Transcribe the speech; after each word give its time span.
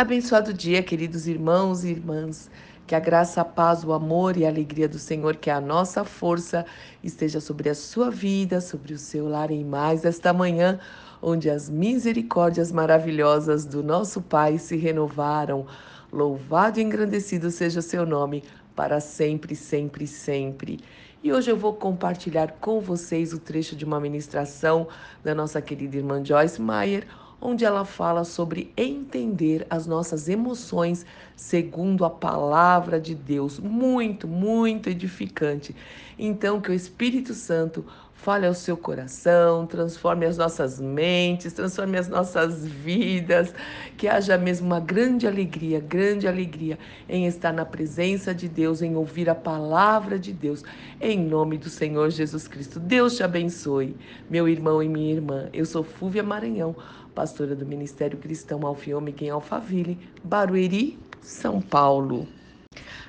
Abençoado 0.00 0.54
dia, 0.54 0.82
queridos 0.82 1.26
irmãos 1.26 1.84
e 1.84 1.90
irmãs. 1.90 2.50
Que 2.86 2.94
a 2.94 2.98
graça, 2.98 3.42
a 3.42 3.44
paz, 3.44 3.84
o 3.84 3.92
amor 3.92 4.34
e 4.34 4.46
a 4.46 4.48
alegria 4.48 4.88
do 4.88 4.98
Senhor, 4.98 5.36
que 5.36 5.50
é 5.50 5.52
a 5.52 5.60
nossa 5.60 6.06
força, 6.06 6.64
esteja 7.04 7.38
sobre 7.38 7.68
a 7.68 7.74
sua 7.74 8.10
vida, 8.10 8.62
sobre 8.62 8.94
o 8.94 8.98
seu 8.98 9.28
lar 9.28 9.50
em 9.50 9.62
mais 9.62 10.06
esta 10.06 10.32
manhã, 10.32 10.80
onde 11.20 11.50
as 11.50 11.68
misericórdias 11.68 12.72
maravilhosas 12.72 13.66
do 13.66 13.82
nosso 13.82 14.22
Pai 14.22 14.56
se 14.56 14.74
renovaram. 14.74 15.66
Louvado 16.10 16.80
e 16.80 16.82
engrandecido 16.82 17.50
seja 17.50 17.80
o 17.80 17.82
seu 17.82 18.06
nome, 18.06 18.42
para 18.74 19.00
sempre, 19.00 19.54
sempre, 19.54 20.06
sempre. 20.06 20.80
E 21.22 21.30
hoje 21.30 21.50
eu 21.50 21.58
vou 21.58 21.74
compartilhar 21.74 22.52
com 22.52 22.80
vocês 22.80 23.34
o 23.34 23.38
trecho 23.38 23.76
de 23.76 23.84
uma 23.84 24.00
ministração 24.00 24.88
da 25.22 25.34
nossa 25.34 25.60
querida 25.60 25.98
irmã 25.98 26.24
Joyce 26.24 26.58
Meyer 26.58 27.06
onde 27.40 27.64
ela 27.64 27.84
fala 27.84 28.24
sobre 28.24 28.72
entender 28.76 29.66
as 29.70 29.86
nossas 29.86 30.28
emoções 30.28 31.06
segundo 31.34 32.04
a 32.04 32.10
palavra 32.10 33.00
de 33.00 33.14
Deus. 33.14 33.58
Muito, 33.58 34.28
muito 34.28 34.88
edificante. 34.90 35.74
Então, 36.18 36.60
que 36.60 36.70
o 36.70 36.74
Espírito 36.74 37.32
Santo 37.32 37.84
fale 38.22 38.46
ao 38.46 38.52
seu 38.52 38.76
coração, 38.76 39.66
transforme 39.66 40.26
as 40.26 40.36
nossas 40.36 40.78
mentes, 40.78 41.52
transforme 41.52 41.96
as 41.96 42.08
nossas 42.08 42.66
vidas, 42.66 43.54
que 43.96 44.06
haja 44.06 44.36
mesmo 44.36 44.66
uma 44.66 44.80
grande 44.80 45.26
alegria, 45.26 45.80
grande 45.80 46.28
alegria 46.28 46.78
em 47.08 47.26
estar 47.26 47.52
na 47.52 47.64
presença 47.64 48.34
de 48.34 48.46
Deus, 48.48 48.82
em 48.82 48.94
ouvir 48.94 49.30
a 49.30 49.34
palavra 49.34 50.18
de 50.18 50.32
Deus, 50.32 50.62
em 51.00 51.18
nome 51.18 51.56
do 51.56 51.70
Senhor 51.70 52.10
Jesus 52.10 52.46
Cristo. 52.46 52.78
Deus 52.78 53.16
te 53.16 53.22
abençoe, 53.22 53.96
meu 54.28 54.46
irmão 54.46 54.82
e 54.82 54.88
minha 54.88 55.12
irmã. 55.12 55.48
Eu 55.52 55.64
sou 55.64 55.82
Fúvia 55.82 56.22
Maranhão 56.22 56.76
pastora 57.14 57.56
do 57.56 57.66
Ministério 57.66 58.16
Cristão 58.16 58.64
Alfiômica 58.64 59.24
em 59.24 59.30
Alphaville, 59.30 59.98
Barueri, 60.22 60.98
São 61.20 61.60
Paulo. 61.60 62.26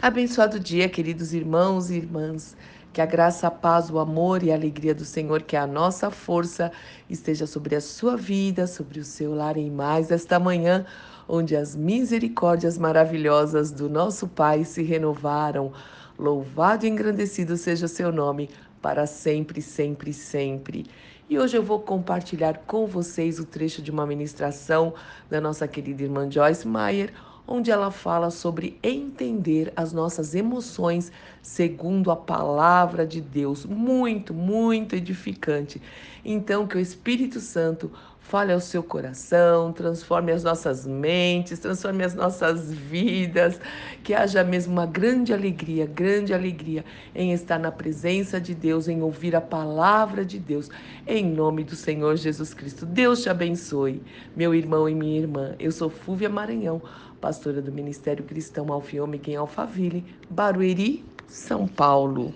Abençoado 0.00 0.60
dia, 0.60 0.88
queridos 0.88 1.34
irmãos 1.34 1.90
e 1.90 1.96
irmãs. 1.96 2.56
Que 2.98 3.02
a 3.02 3.06
graça, 3.06 3.46
a 3.46 3.50
paz, 3.52 3.90
o 3.90 4.00
amor 4.00 4.42
e 4.42 4.50
a 4.50 4.56
alegria 4.56 4.92
do 4.92 5.04
Senhor, 5.04 5.42
que 5.42 5.54
é 5.54 5.60
a 5.60 5.68
nossa 5.68 6.10
força, 6.10 6.72
esteja 7.08 7.46
sobre 7.46 7.76
a 7.76 7.80
sua 7.80 8.16
vida, 8.16 8.66
sobre 8.66 8.98
o 8.98 9.04
seu 9.04 9.36
lar 9.36 9.56
em 9.56 9.70
mais 9.70 10.10
esta 10.10 10.40
manhã, 10.40 10.84
onde 11.28 11.54
as 11.54 11.76
misericórdias 11.76 12.76
maravilhosas 12.76 13.70
do 13.70 13.88
nosso 13.88 14.26
Pai 14.26 14.64
se 14.64 14.82
renovaram. 14.82 15.72
Louvado 16.18 16.86
e 16.86 16.88
engrandecido 16.88 17.56
seja 17.56 17.86
o 17.86 17.88
seu 17.88 18.10
nome, 18.10 18.50
para 18.82 19.06
sempre, 19.06 19.62
sempre, 19.62 20.12
sempre. 20.12 20.84
E 21.30 21.38
hoje 21.38 21.56
eu 21.56 21.62
vou 21.62 21.78
compartilhar 21.78 22.62
com 22.66 22.84
vocês 22.84 23.38
o 23.38 23.44
trecho 23.44 23.80
de 23.80 23.92
uma 23.92 24.06
ministração 24.06 24.92
da 25.30 25.40
nossa 25.40 25.68
querida 25.68 26.02
irmã 26.02 26.28
Joyce 26.28 26.66
Meyer, 26.66 27.12
onde 27.48 27.70
ela 27.70 27.90
fala 27.90 28.30
sobre 28.30 28.78
entender 28.82 29.72
as 29.74 29.92
nossas 29.92 30.34
emoções 30.34 31.10
segundo 31.40 32.10
a 32.10 32.16
palavra 32.16 33.06
de 33.06 33.22
Deus. 33.22 33.64
Muito, 33.64 34.34
muito 34.34 34.94
edificante. 34.94 35.80
Então, 36.22 36.66
que 36.66 36.76
o 36.76 36.80
Espírito 36.80 37.40
Santo 37.40 37.90
fale 38.28 38.52
ao 38.52 38.60
seu 38.60 38.82
coração, 38.82 39.72
transforme 39.72 40.30
as 40.30 40.44
nossas 40.44 40.86
mentes, 40.86 41.58
transforme 41.58 42.04
as 42.04 42.14
nossas 42.14 42.70
vidas, 42.70 43.58
que 44.04 44.12
haja 44.12 44.44
mesmo 44.44 44.74
uma 44.74 44.84
grande 44.84 45.32
alegria, 45.32 45.86
grande 45.86 46.34
alegria 46.34 46.84
em 47.14 47.32
estar 47.32 47.58
na 47.58 47.72
presença 47.72 48.38
de 48.38 48.54
Deus, 48.54 48.86
em 48.86 49.02
ouvir 49.02 49.34
a 49.34 49.40
palavra 49.40 50.26
de 50.26 50.38
Deus, 50.38 50.68
em 51.06 51.24
nome 51.24 51.64
do 51.64 51.74
Senhor 51.74 52.16
Jesus 52.16 52.52
Cristo. 52.52 52.84
Deus 52.84 53.22
te 53.22 53.30
abençoe, 53.30 54.02
meu 54.36 54.54
irmão 54.54 54.86
e 54.86 54.94
minha 54.94 55.18
irmã. 55.18 55.54
Eu 55.58 55.72
sou 55.72 55.88
Fúvia 55.88 56.28
Maranhão, 56.28 56.82
pastora 57.22 57.62
do 57.62 57.72
Ministério 57.72 58.22
Cristão 58.24 58.70
Alfiômica 58.70 59.30
em 59.30 59.36
Alphaville, 59.36 60.04
Barueri, 60.28 61.02
São 61.26 61.66
Paulo. 61.66 62.34